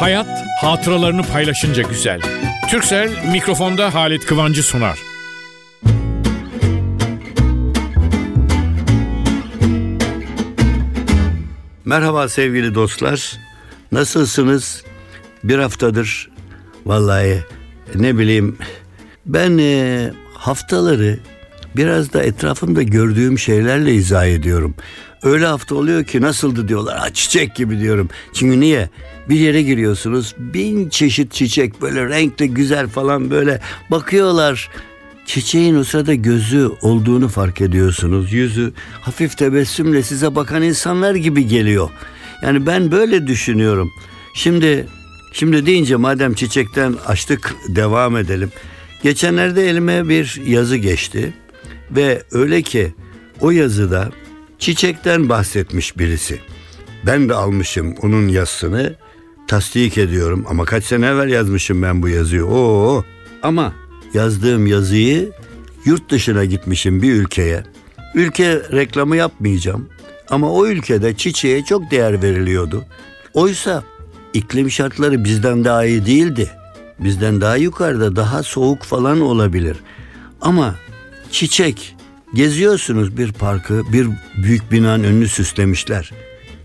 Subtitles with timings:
[0.00, 2.20] Hayat hatıralarını paylaşınca güzel.
[2.70, 4.98] Türksel mikrofonda Halit Kıvancı sunar.
[11.84, 13.38] Merhaba sevgili dostlar.
[13.92, 14.84] Nasılsınız?
[15.44, 16.30] Bir haftadır
[16.86, 17.44] vallahi
[17.94, 18.58] ne bileyim
[19.26, 21.18] ben e, haftaları
[21.76, 24.74] biraz da etrafımda gördüğüm şeylerle izah ediyorum.
[25.22, 26.98] Öyle hafta oluyor ki nasıldı diyorlar.
[26.98, 28.08] Ha, çiçek gibi diyorum.
[28.34, 28.88] Çünkü niye?
[29.30, 30.34] Bir yere giriyorsunuz.
[30.38, 34.70] Bin çeşit çiçek böyle renkli güzel falan böyle bakıyorlar.
[35.26, 38.32] Çiçeğin o sırada gözü olduğunu fark ediyorsunuz.
[38.32, 41.90] Yüzü hafif tebessümle size bakan insanlar gibi geliyor.
[42.42, 43.90] Yani ben böyle düşünüyorum.
[44.34, 44.86] Şimdi
[45.32, 48.52] şimdi deyince madem çiçekten açtık devam edelim.
[49.02, 51.34] Geçenlerde elime bir yazı geçti
[51.90, 52.94] ve öyle ki
[53.40, 54.10] o yazıda
[54.58, 56.38] çiçekten bahsetmiş birisi.
[57.06, 58.96] Ben de almışım onun yazısını
[59.50, 62.44] tasdik ediyorum ama kaç sene evvel yazmışım ben bu yazıyı.
[62.46, 63.04] Oo
[63.42, 63.72] ama
[64.14, 65.32] yazdığım yazıyı
[65.84, 67.62] yurt dışına gitmişim bir ülkeye.
[68.14, 69.88] Ülke reklamı yapmayacağım
[70.28, 72.84] ama o ülkede çiçeğe çok değer veriliyordu.
[73.34, 73.84] Oysa
[74.34, 76.50] iklim şartları bizden daha iyi değildi.
[76.98, 79.76] Bizden daha yukarıda daha soğuk falan olabilir.
[80.40, 80.74] Ama
[81.30, 81.96] çiçek
[82.34, 86.12] geziyorsunuz bir parkı bir büyük binanın önünü süslemişler.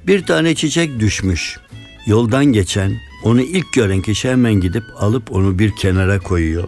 [0.08, 1.60] Bir tane çiçek düşmüş.
[2.06, 6.68] Yoldan geçen onu ilk gören kişi hemen gidip alıp onu bir kenara koyuyor.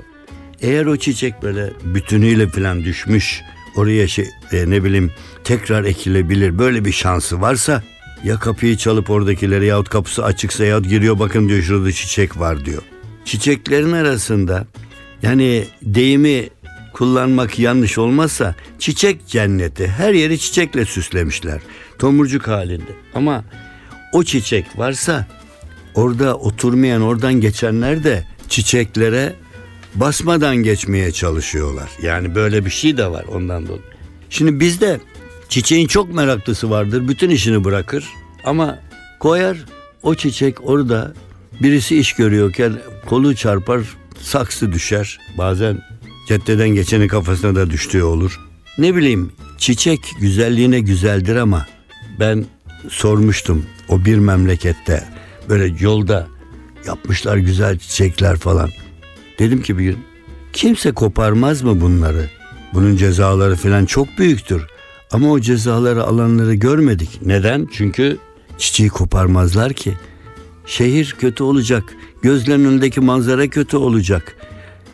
[0.62, 3.42] Eğer o çiçek böyle bütünüyle falan düşmüş
[3.76, 5.12] oraya şey e, ne bileyim
[5.44, 7.84] tekrar ekilebilir böyle bir şansı varsa
[8.24, 12.82] ya kapıyı çalıp oradakilere yahut kapısı açıksa yahut giriyor bakın diyor şurada çiçek var diyor.
[13.26, 14.68] Çiçeklerin arasında
[15.22, 16.50] yani deyimi
[16.94, 21.62] kullanmak yanlış olmazsa çiçek cenneti her yeri çiçekle süslemişler
[22.00, 23.44] tomurcuk halinde ama
[24.14, 25.28] o çiçek varsa
[25.96, 29.36] orada oturmayan oradan geçenler de çiçeklere
[29.96, 31.90] basmadan geçmeye çalışıyorlar.
[32.02, 33.82] Yani böyle bir şey de var ondan dolayı.
[34.30, 35.00] Şimdi bizde
[35.50, 37.08] çiçeğin çok meraklısı vardır.
[37.08, 38.06] Bütün işini bırakır
[38.44, 38.80] ama
[39.20, 39.58] koyar
[40.04, 41.14] o çiçek orada
[41.62, 42.74] birisi iş görüyorken
[43.06, 43.82] kolu çarpar
[44.22, 45.20] saksı düşer.
[45.38, 45.82] Bazen
[46.28, 48.40] caddeden geçenin kafasına da düştüğü olur.
[48.78, 51.68] Ne bileyim çiçek güzelliğine güzeldir ama
[52.20, 52.46] ben
[52.90, 55.04] sormuştum o bir memlekette
[55.50, 56.28] böyle yolda
[56.88, 58.70] yapmışlar güzel çiçekler falan.
[59.40, 59.98] Dedim ki bir gün
[60.54, 62.30] kimse koparmaz mı bunları?
[62.74, 64.68] Bunun cezaları falan çok büyüktür.
[65.12, 67.20] Ama o cezaları alanları görmedik.
[67.26, 67.68] Neden?
[67.72, 68.18] Çünkü
[68.58, 69.94] çiçeği koparmazlar ki.
[70.66, 71.84] Şehir kötü olacak.
[72.22, 74.36] Gözlerinin önündeki manzara kötü olacak.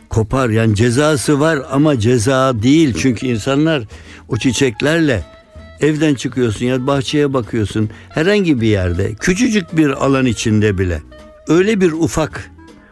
[0.08, 2.94] Kopar yani cezası var ama ceza değil.
[2.98, 3.82] Çünkü insanlar
[4.28, 5.24] o çiçeklerle
[5.80, 7.90] evden çıkıyorsun ya bahçeye bakıyorsun.
[8.08, 11.02] Herhangi bir yerde küçücük bir alan içinde bile
[11.48, 12.50] öyle bir ufak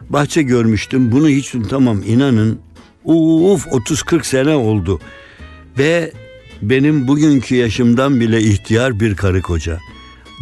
[0.09, 1.11] bahçe görmüştüm.
[1.11, 2.59] Bunu hiç unutamam inanın.
[3.05, 4.99] Uf 30-40 sene oldu.
[5.77, 6.11] Ve
[6.61, 9.79] benim bugünkü yaşımdan bile ihtiyar bir karı koca.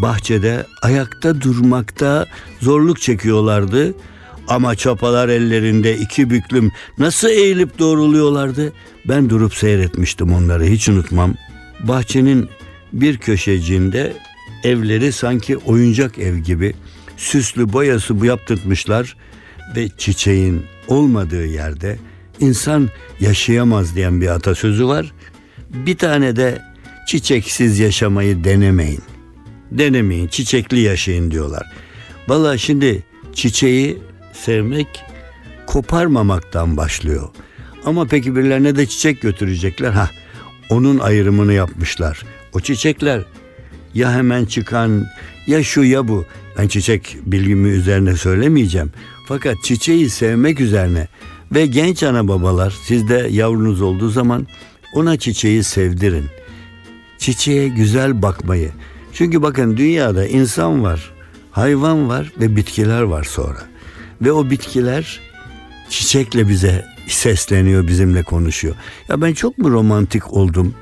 [0.02, 2.28] Bahçede ayakta durmakta
[2.60, 3.94] zorluk çekiyorlardı.
[4.48, 8.74] Ama çapalar ellerinde iki büklüm nasıl eğilip doğruluyorlardı.
[9.06, 11.34] Ben durup seyretmiştim onları hiç unutmam.
[11.84, 12.50] Bahçenin
[12.94, 14.14] bir köşecinde
[14.64, 16.74] evleri sanki oyuncak ev gibi
[17.18, 19.18] süslü boyası bu yaptırtmışlar
[19.76, 21.98] ve çiçeğin olmadığı yerde
[22.40, 25.14] insan yaşayamaz diyen bir atasözü var.
[25.70, 26.62] Bir tane de
[27.08, 29.02] çiçeksiz yaşamayı denemeyin.
[29.72, 31.72] Denemeyin, çiçekli yaşayın diyorlar.
[32.28, 33.04] Valla şimdi
[33.34, 33.98] çiçeği
[34.34, 34.88] sevmek
[35.68, 37.30] koparmamaktan başlıyor.
[37.86, 39.92] Ama peki birilerine de çiçek götürecekler.
[39.92, 40.10] Ha,
[40.72, 42.24] onun ayrımını yapmışlar.
[42.54, 43.22] O çiçekler
[43.94, 45.06] ya hemen çıkan
[45.48, 46.26] ya şu ya bu.
[46.58, 48.92] Ben çiçek bilgimi üzerine söylemeyeceğim.
[49.28, 51.08] Fakat çiçeği sevmek üzerine
[51.52, 54.48] ve genç ana babalar sizde yavrunuz olduğu zaman
[54.94, 56.26] ona çiçeği sevdirin.
[57.18, 58.72] Çiçeğe güzel bakmayı.
[59.14, 61.12] Çünkü bakın dünyada insan var,
[61.52, 63.62] hayvan var ve bitkiler var sonra.
[64.22, 65.20] Ve o bitkiler
[65.90, 68.76] çiçekle bize sesleniyor, bizimle konuşuyor.
[69.10, 70.74] Ya ben çok mu romantik oldum?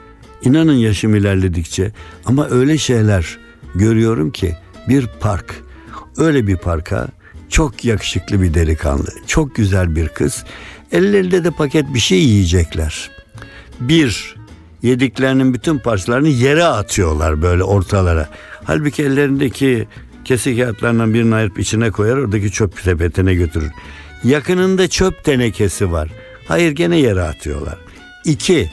[0.43, 1.91] İnanın yaşım ilerledikçe
[2.25, 3.37] ama öyle şeyler
[3.75, 4.55] görüyorum ki
[4.89, 5.55] bir park.
[6.17, 7.07] Öyle bir parka
[7.49, 10.43] çok yakışıklı bir delikanlı, çok güzel bir kız.
[10.91, 13.09] Ellerinde de paket bir şey yiyecekler.
[13.79, 14.35] Bir,
[14.81, 18.29] yediklerinin bütün parçalarını yere atıyorlar böyle ortalara.
[18.63, 19.87] Halbuki ellerindeki
[20.25, 23.71] kesik kağıtlarından birini ayırıp içine koyar oradaki çöp sepetine götürür.
[24.23, 26.09] Yakınında çöp tenekesi var.
[26.47, 27.77] Hayır gene yere atıyorlar.
[28.25, 28.71] İki,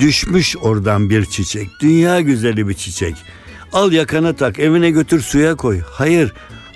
[0.00, 1.68] düşmüş oradan bir çiçek.
[1.80, 3.14] Dünya güzeli bir çiçek.
[3.72, 5.80] Al yakana tak evine götür suya koy.
[5.90, 6.32] Hayır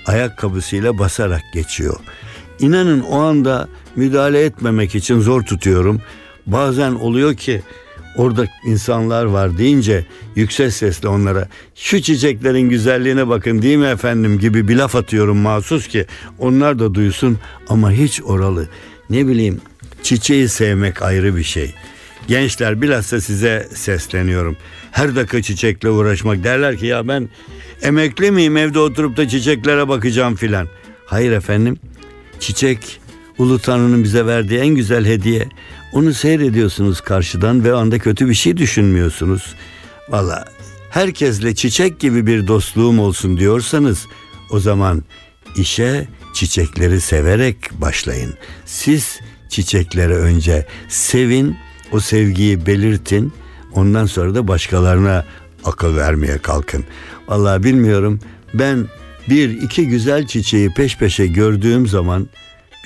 [0.07, 1.97] ayakkabısıyla basarak geçiyor.
[2.59, 6.03] İnanın o anda müdahale etmemek için zor tutuyorum.
[6.47, 7.63] Bazen oluyor ki
[8.17, 10.05] orada insanlar var deyince
[10.37, 15.89] yüksek sesle onlara şu çiçeklerin güzelliğine bakın değil mi efendim gibi bir laf atıyorum mahsus
[15.89, 16.07] ki
[16.39, 18.69] onlar da duysun ama hiç oralı.
[19.11, 19.61] Ne bileyim
[20.03, 21.75] çiçeği sevmek ayrı bir şey.
[22.29, 24.57] Gençler bilhassa size sesleniyorum.
[24.91, 27.29] Her dakika çiçekle uğraşmak derler ki ya ben
[27.83, 30.69] emekli miyim evde oturup da çiçeklere bakacağım filan.
[31.07, 31.77] Hayır efendim
[32.41, 33.01] çiçek
[33.39, 35.49] Ulu Tanrı'nın bize verdiği en güzel hediye.
[35.97, 39.55] Onu seyrediyorsunuz karşıdan ve anda kötü bir şey düşünmüyorsunuz.
[40.09, 40.45] Valla
[40.91, 44.07] herkesle çiçek gibi bir dostluğum olsun diyorsanız
[44.51, 45.03] o zaman
[45.57, 48.35] işe çiçekleri severek başlayın.
[48.65, 51.57] Siz çiçekleri önce sevin,
[51.93, 53.33] o sevgiyi belirtin.
[53.73, 55.25] Ondan sonra da başkalarına
[55.65, 56.85] akıl vermeye kalkın.
[57.29, 58.21] Vallahi bilmiyorum
[58.55, 58.87] ben
[59.29, 62.29] bir iki güzel çiçeği peş peşe gördüğüm zaman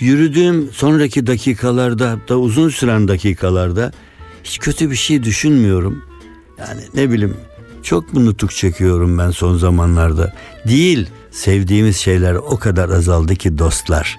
[0.00, 3.92] yürüdüğüm sonraki dakikalarda da uzun süren dakikalarda
[4.44, 6.04] hiç kötü bir şey düşünmüyorum.
[6.58, 7.36] Yani ne bileyim
[7.82, 10.34] çok mu nutuk çekiyorum ben son zamanlarda.
[10.68, 14.18] Değil sevdiğimiz şeyler o kadar azaldı ki dostlar.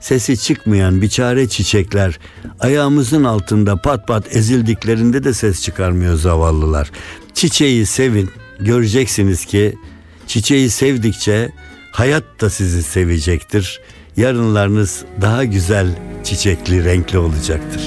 [0.00, 2.18] Sesi çıkmayan biçare çiçekler
[2.60, 6.90] ayağımızın altında pat pat ezildiklerinde de ses çıkarmıyor zavallılar.
[7.34, 9.78] Çiçeği sevin göreceksiniz ki
[10.26, 11.52] çiçeği sevdikçe
[11.92, 13.80] hayat da sizi sevecektir.
[14.18, 15.88] Yarınlarınız daha güzel
[16.24, 17.82] çiçekli renkli olacaktır.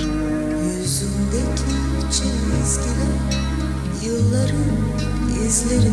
[0.80, 1.72] Yüzündeki
[2.12, 3.36] çizgiler
[4.04, 5.92] Yılların izleri.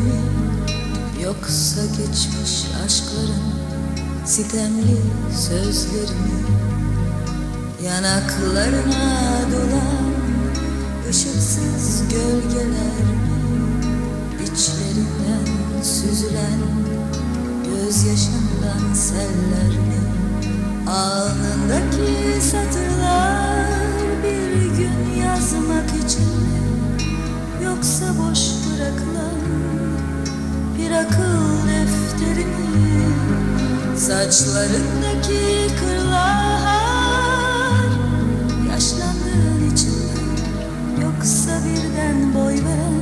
[1.25, 3.55] Yoksa geçmiş aşkların
[4.25, 4.97] Sitemli
[5.49, 6.13] sözleri.
[6.13, 6.41] Mi
[7.85, 10.13] Yanaklarına dolan
[11.11, 13.09] ışıksız gölgeler.
[14.39, 16.61] Mi İçlerinden süzülen
[17.65, 19.68] Gözyaşından seller
[20.89, 23.67] Alnındaki satırlar
[24.23, 26.33] bir gün yazmak için?
[27.65, 29.41] Yoksa boş bırakılan
[30.79, 32.47] bir akıl defteri?
[33.97, 36.59] Saçlarındaki kırlar
[38.73, 39.95] yaşlandığın için?
[41.03, 43.01] Yoksa birden boy veren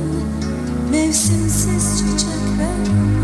[0.91, 3.16] mevsimsiz çiçekler mi?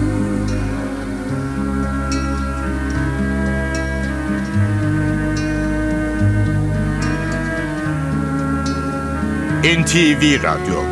[9.64, 10.84] NTV Radyo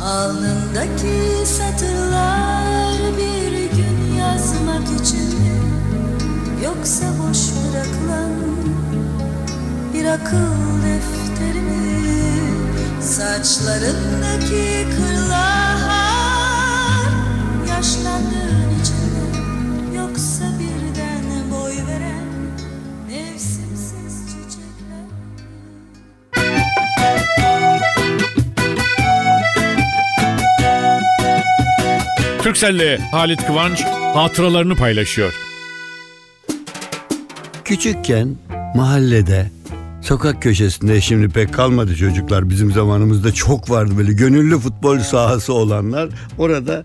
[0.00, 5.36] Alnındaki satırlar Bir gün yazmak için
[6.64, 8.32] Yoksa boş bırakılan
[9.94, 11.17] bir akıl defteri?
[13.18, 15.78] Saçlarındaki kırlar
[17.68, 19.96] yaşlandığın için mi?
[19.96, 22.28] Yoksa birden boy veren
[23.08, 25.06] mevsimsiz çiçekler?
[32.42, 35.34] Türkcell'le Halit Kıvanç hatıralarını paylaşıyor.
[37.64, 38.36] Küçükken
[38.74, 39.57] mahallede
[40.08, 42.50] sokak köşesinde şimdi pek kalmadı çocuklar.
[42.50, 46.08] Bizim zamanımızda çok vardı böyle gönüllü futbol sahası olanlar.
[46.38, 46.84] Orada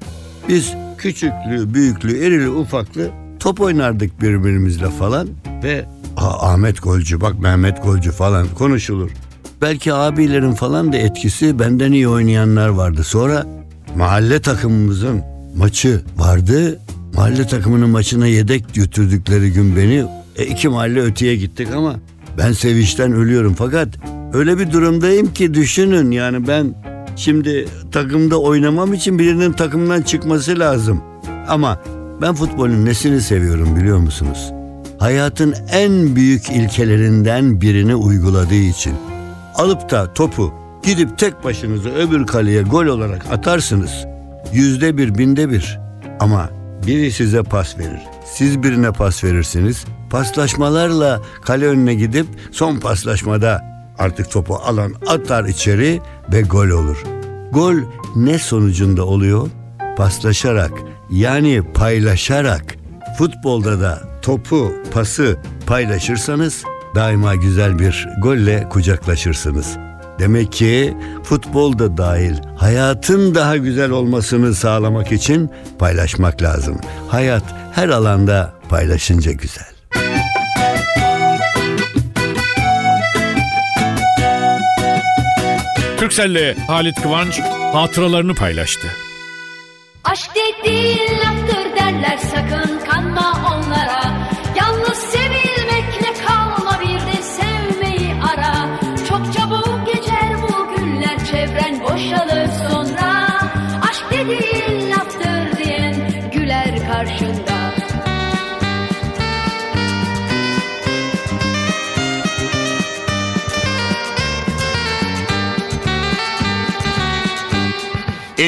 [0.50, 5.28] biz küçüklü, büyüklü, erili, ufaklı top oynardık birbirimizle falan
[5.64, 5.86] ve
[6.18, 9.12] "Aa, Ahmet golcü bak Mehmet golcü falan konuşulur.
[9.62, 13.04] Belki abilerin falan da etkisi benden iyi oynayanlar vardı.
[13.04, 13.46] Sonra
[13.98, 15.22] mahalle takımımızın
[15.58, 16.80] maçı vardı.
[17.16, 20.06] Mahalle takımının maçına yedek götürdükleri gün beni
[20.38, 21.96] e, iki mahalle öteye gittik ama
[22.38, 23.54] ben sevinçten ölüyorum.
[23.58, 23.88] Fakat
[24.34, 26.76] öyle bir durumdayım ki düşünün yani ben
[27.16, 31.02] şimdi takımda oynamam için birinin takımdan çıkması lazım.
[31.48, 31.80] Ama
[32.22, 34.52] ben futbolun nesini seviyorum biliyor musunuz?
[35.00, 38.94] Hayatın en büyük ilkelerinden birini uyguladığı için.
[39.56, 43.92] Alıp da topu gidip tek başınıza öbür kaleye gol olarak atarsınız.
[44.54, 45.80] Yüzde bir, binde bir.
[46.20, 46.50] Ama
[46.88, 48.02] biri size pas verir.
[48.26, 49.86] Siz birine pas verirsiniz.
[50.14, 53.62] Paslaşmalarla kale önüne gidip son paslaşmada
[54.00, 56.02] artık topu alan atar içeri
[56.34, 57.04] ve gol olur.
[57.52, 57.76] Gol
[58.16, 59.50] ne sonucunda oluyor?
[59.98, 60.72] Paslaşarak
[61.10, 62.76] yani paylaşarak.
[63.18, 66.64] Futbolda da topu, pası paylaşırsanız
[66.96, 69.78] daima güzel bir golle kucaklaşırsınız.
[70.20, 76.78] Demek ki futbol da dahil hayatın daha güzel olmasını sağlamak için paylaşmak lazım.
[77.08, 79.73] Hayat her alanda paylaşınca güzel.
[86.04, 87.40] Türkcell'le Halit Kıvanç
[87.74, 88.88] hatıralarını paylaştı.
[90.04, 92.83] Aşk dediğin laftır derler sakın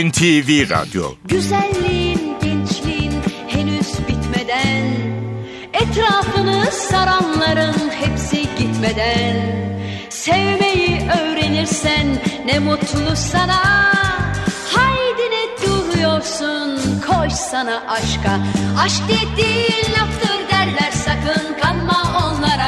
[0.04, 1.04] NTV Radyo.
[1.26, 3.14] Güzelliğin, gençliğin
[3.48, 4.84] henüz bitmeden
[5.74, 9.36] Etrafını saranların hepsi gitmeden.
[10.10, 12.08] Sevmeyi öğrenirsen
[12.46, 13.92] ne mutlu sana.
[14.76, 18.40] Haydi ne duruyorsun koş sana aşka.
[18.80, 22.65] Aşk dediğin laftır derler sakın kanma onlara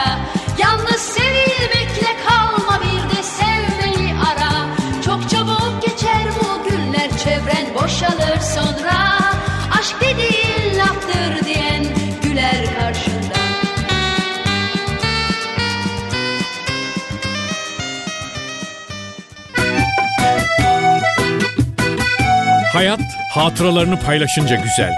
[23.38, 24.91] hatıralarını paylaşınca güzel.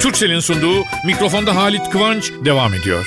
[0.00, 3.06] Türkcell'in sunduğu mikrofonda Halit Kıvanç devam ediyor.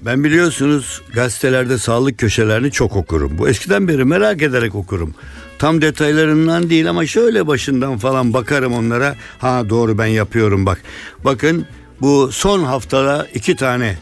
[0.00, 3.38] Ben biliyorsunuz gazetelerde sağlık köşelerini çok okurum.
[3.38, 5.14] Bu eskiden beri merak ederek okurum.
[5.58, 9.14] Tam detaylarından değil ama şöyle başından falan bakarım onlara.
[9.38, 10.82] Ha doğru ben yapıyorum bak.
[11.24, 11.66] Bakın
[12.00, 13.96] bu son haftada iki tane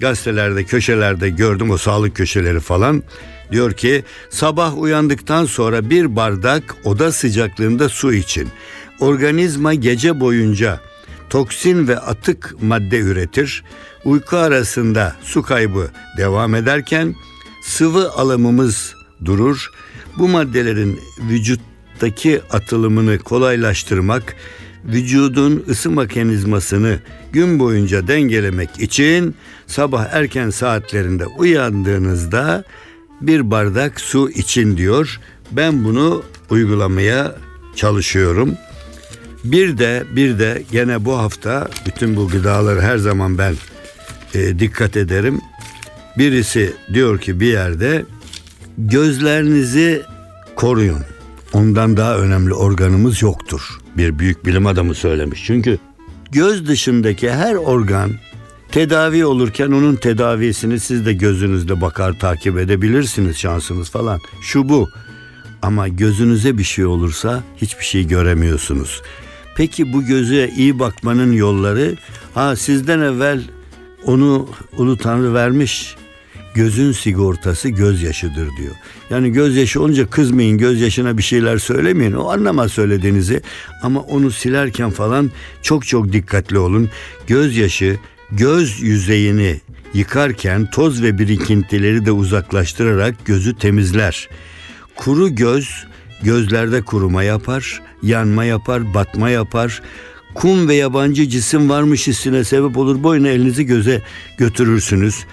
[0.00, 3.02] gazetelerde köşelerde gördüm o sağlık köşeleri falan.
[3.52, 8.48] Diyor ki sabah uyandıktan sonra bir bardak oda sıcaklığında su için.
[9.00, 10.80] Organizma gece boyunca
[11.30, 13.64] toksin ve atık madde üretir.
[14.04, 17.14] Uyku arasında su kaybı devam ederken
[17.62, 18.94] sıvı alımımız
[19.24, 19.70] durur.
[20.18, 24.36] Bu maddelerin vücuttaki atılımını kolaylaştırmak,
[24.84, 26.98] vücudun ısı mekanizmasını
[27.32, 29.34] gün boyunca dengelemek için
[29.66, 32.64] sabah erken saatlerinde uyandığınızda
[33.20, 35.20] bir bardak su için diyor.
[35.50, 37.36] Ben bunu uygulamaya
[37.76, 38.54] çalışıyorum.
[39.44, 43.54] Bir de bir de gene bu hafta bütün bu gıdaları her zaman ben
[44.34, 45.40] e, dikkat ederim.
[46.18, 48.04] Birisi diyor ki bir yerde
[48.78, 50.02] gözlerinizi
[50.56, 51.11] koruyun.
[51.52, 53.78] Ondan daha önemli organımız yoktur.
[53.96, 55.44] Bir büyük bilim adamı söylemiş.
[55.46, 55.78] Çünkü
[56.32, 58.10] göz dışındaki her organ
[58.70, 64.20] tedavi olurken onun tedavisini siz de gözünüzle bakar takip edebilirsiniz şansınız falan.
[64.42, 64.88] Şu bu.
[65.62, 69.02] Ama gözünüze bir şey olursa hiçbir şey göremiyorsunuz.
[69.56, 71.96] Peki bu göze iyi bakmanın yolları
[72.34, 73.42] ha sizden evvel
[74.04, 75.96] onu Ulu Tanrı vermiş.
[76.54, 78.74] Gözün sigortası gözyaşıdır diyor.
[79.10, 82.12] Yani gözyaşı olunca kızmayın gözyaşına bir şeyler söylemeyin.
[82.12, 83.42] O anlamaz söylediğinizi
[83.82, 85.30] ama onu silerken falan
[85.62, 86.90] çok çok dikkatli olun.
[87.26, 87.98] Gözyaşı
[88.30, 89.60] göz yüzeyini
[89.94, 94.28] yıkarken toz ve birikintileri de uzaklaştırarak gözü temizler.
[94.96, 95.86] Kuru göz
[96.22, 99.82] gözlerde kuruma yapar, yanma yapar, batma yapar.
[100.34, 103.02] Kum ve yabancı cisim varmış hissine sebep olur.
[103.02, 104.02] Boyuna elinizi göze
[104.38, 105.24] götürürsünüz.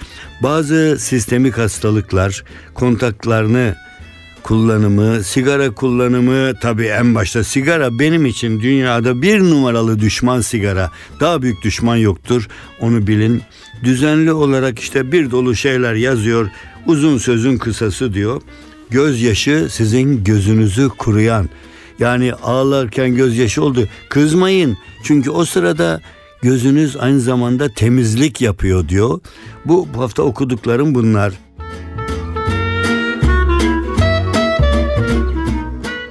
[0.44, 3.76] Bazı sistemik hastalıklar kontaklarını
[4.44, 10.92] kullanımı, sigara kullanımı tabii en başta sigara benim için dünyada bir numaralı düşman sigara.
[11.20, 12.48] Daha büyük düşman yoktur.
[12.80, 13.42] Onu bilin.
[13.84, 16.50] Düzenli olarak işte bir dolu şeyler yazıyor.
[16.86, 18.42] Uzun sözün kısası diyor.
[18.90, 21.50] Gözyaşı sizin gözünüzü kuruyan.
[22.00, 23.88] Yani ağlarken gözyaşı oldu.
[24.10, 24.78] Kızmayın.
[25.04, 26.02] Çünkü o sırada
[26.42, 29.20] gözünüz aynı zamanda temizlik yapıyor diyor.
[29.66, 31.34] Bu, bu hafta okuduklarım bunlar.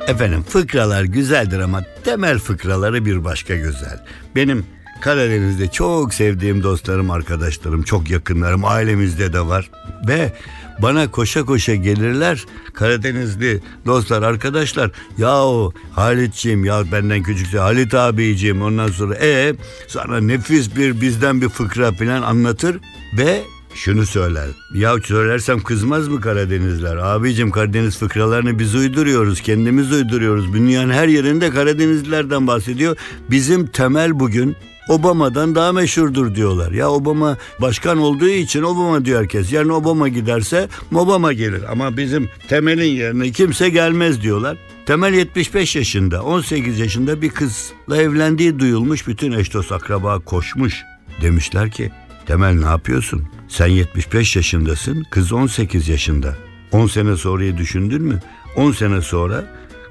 [0.08, 4.04] Efendim fıkralar güzeldir ama temel fıkraları bir başka güzel.
[4.36, 4.66] Benim
[5.00, 9.70] Karadeniz'de çok sevdiğim dostlarım, arkadaşlarım, çok yakınlarım, ailemizde de var.
[10.08, 10.32] Ve
[10.82, 12.44] bana koşa koşa gelirler
[12.74, 14.90] Karadenizli dostlar, arkadaşlar.
[15.18, 19.54] Yahu Halitciğim ya benden küçükse Halit abiciğim ondan sonra e
[19.88, 22.76] sana nefis bir bizden bir fıkra falan anlatır
[23.18, 23.42] ve
[23.74, 24.48] şunu söyler.
[24.74, 26.96] Ya söylersem kızmaz mı Karadenizler?
[26.96, 29.40] Abicim Karadeniz fıkralarını biz uyduruyoruz.
[29.40, 30.52] Kendimiz uyduruyoruz.
[30.52, 32.96] Dünyanın her yerinde Karadenizlilerden bahsediyor.
[33.30, 34.56] Bizim temel bugün
[34.88, 36.72] Obama'dan daha meşhurdur diyorlar.
[36.72, 39.52] Ya Obama başkan olduğu için Obama diyor herkes.
[39.52, 41.62] Yarın Obama giderse Obama gelir.
[41.72, 44.56] Ama bizim Temel'in yerine kimse gelmez diyorlar.
[44.86, 49.06] Temel 75 yaşında, 18 yaşında bir kızla evlendiği duyulmuş.
[49.08, 50.82] Bütün eş dost akraba koşmuş.
[51.22, 51.90] Demişler ki
[52.26, 53.28] Temel ne yapıyorsun?
[53.48, 56.36] Sen 75 yaşındasın, kız 18 yaşında.
[56.72, 58.20] 10 sene sonrayı düşündün mü?
[58.56, 59.44] 10 sene sonra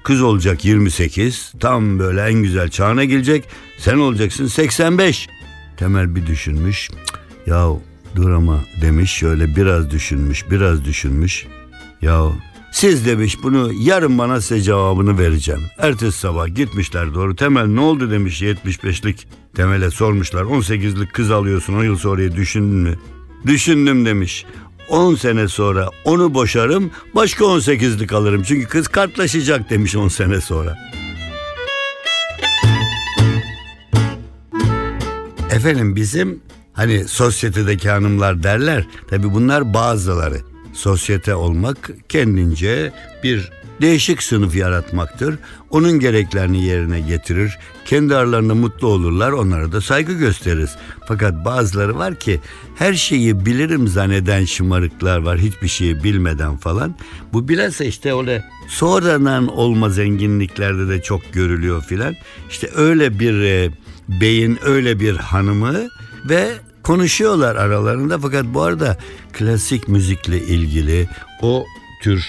[0.07, 3.45] kız olacak 28, tam böyle en güzel çağına gelecek.
[3.77, 5.27] Sen olacaksın 85.
[5.77, 6.89] Temel bir düşünmüş.
[6.89, 6.97] "Cık,
[7.47, 7.67] Ya
[8.15, 11.45] dur ama demiş şöyle biraz düşünmüş, biraz düşünmüş.
[12.01, 12.21] Ya
[12.71, 15.61] siz demiş bunu yarın bana size cevabını vereceğim.
[15.77, 17.35] Ertesi sabah gitmişler doğru.
[17.35, 19.27] Temel ne oldu demiş 75'lik.
[19.55, 22.95] Temel'e sormuşlar 18'lik kız alıyorsun 10 yıl sonrayı düşündün mü?
[23.47, 24.45] Düşündüm demiş.
[24.89, 28.43] 10 sene sonra onu boşarım başka 18'lik alırım.
[28.43, 30.77] Çünkü kız kartlaşacak demiş 10 sene sonra.
[35.51, 36.41] Efendim bizim
[36.73, 38.87] hani sosyetedeki hanımlar derler.
[39.09, 40.37] Tabi bunlar bazıları.
[40.73, 42.91] Sosyete olmak kendince
[43.23, 45.35] bir değişik sınıf yaratmaktır.
[45.69, 47.57] Onun gereklerini yerine getirir.
[47.85, 49.31] Kendi aralarında mutlu olurlar.
[49.31, 50.75] Onlara da saygı gösteririz.
[51.07, 52.41] Fakat bazıları var ki
[52.75, 55.37] her şeyi bilirim zanneden şımarıklar var.
[55.37, 56.95] Hiçbir şeyi bilmeden falan.
[57.33, 62.15] Bu bilhassa işte öyle sonradan olma zenginliklerde de çok görülüyor filan.
[62.49, 63.71] İşte öyle bir e,
[64.07, 65.87] beyin öyle bir hanımı
[66.29, 66.53] ve
[66.83, 68.97] konuşuyorlar aralarında fakat bu arada
[69.33, 71.09] klasik müzikle ilgili
[71.41, 71.65] o
[72.01, 72.25] tür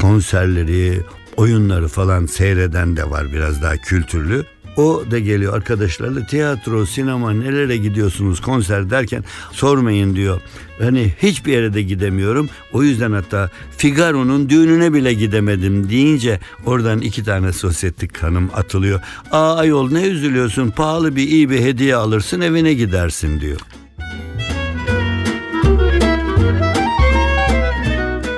[0.00, 1.00] konserleri,
[1.36, 4.44] oyunları falan seyreden de var biraz daha kültürlü.
[4.76, 10.40] O da geliyor arkadaşlarla tiyatro, sinema nelere gidiyorsunuz konser derken sormayın diyor.
[10.78, 12.48] Hani hiçbir yere de gidemiyorum.
[12.72, 19.00] O yüzden hatta Figaro'nun düğününe bile gidemedim deyince oradan iki tane sosyetik hanım atılıyor.
[19.30, 23.60] Aa ayol ne üzülüyorsun pahalı bir iyi bir hediye alırsın evine gidersin diyor.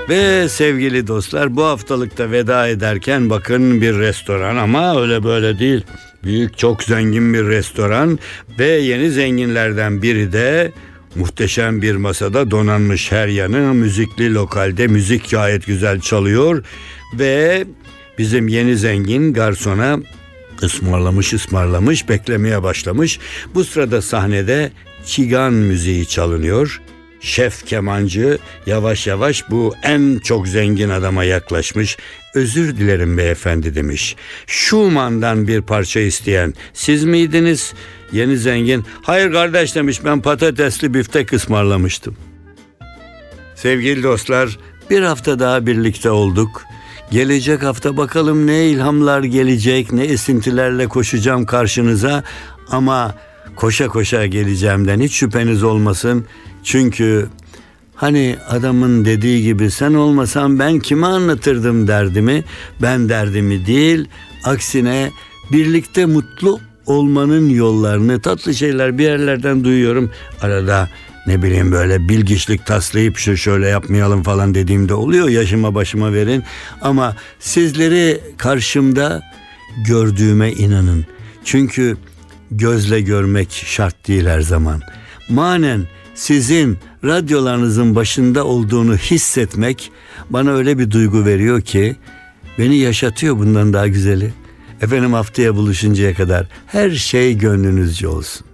[0.09, 5.85] Ve sevgili dostlar bu haftalıkta veda ederken bakın bir restoran ama öyle böyle değil.
[6.25, 8.19] Büyük çok zengin bir restoran
[8.59, 10.73] ve yeni zenginlerden biri de
[11.15, 16.65] muhteşem bir masada donanmış her yanı müzikli lokalde müzik gayet güzel çalıyor
[17.15, 17.65] ve
[18.19, 19.99] bizim yeni zengin garsona
[20.63, 23.19] ısmarlamış ısmarlamış beklemeye başlamış.
[23.55, 24.73] Bu sırada sahnede
[25.07, 26.81] çigan müziği çalınıyor.
[27.25, 31.97] Şef kemancı yavaş yavaş bu en çok zengin adama yaklaşmış.
[32.35, 34.17] Özür dilerim beyefendi demiş.
[34.47, 37.75] Schumann'dan bir parça isteyen siz miydiniz?
[38.13, 42.17] Yeni zengin hayır kardeş demiş ben patatesli biftek ısmarlamıştım.
[43.55, 44.59] Sevgili dostlar
[44.91, 46.63] bir hafta daha birlikte olduk.
[47.11, 52.25] Gelecek hafta bakalım ne ilhamlar gelecek, ne esintilerle koşacağım karşınıza
[52.71, 53.15] ama
[53.57, 56.27] koşa koşa geleceğimden hiç şüpheniz olmasın.
[56.65, 57.29] Çünkü
[57.95, 62.45] hani adamın dediği gibi sen olmasan ben kime anlatırdım derdimi?
[62.83, 64.09] Ben derdimi değil,
[64.45, 65.11] aksine
[65.53, 70.11] birlikte mutlu olmanın yollarını tatlı şeyler bir yerlerden duyuyorum.
[70.41, 70.89] Arada
[71.27, 76.45] ne bileyim böyle bilgiçlik taslayıp şu şöyle yapmayalım falan dediğimde oluyor yaşıma başıma verin.
[76.81, 79.23] Ama sizleri karşımda
[79.87, 81.07] gördüğüme inanın.
[81.45, 81.97] Çünkü
[82.51, 84.81] gözle görmek şart değil her zaman.
[85.29, 89.93] Manen sizin radyolarınızın başında olduğunu hissetmek
[90.31, 91.97] bana öyle bir duygu veriyor ki
[92.59, 94.33] beni yaşatıyor bundan daha güzeli.
[94.83, 98.47] Efendim haftaya buluşuncaya kadar her şey gönlünüzce olsun.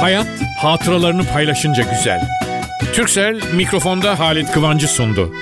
[0.00, 2.20] Hayat hatıralarını paylaşınca güzel.
[2.92, 5.32] Türksel mikrofonda Halit Kıvancı sundu.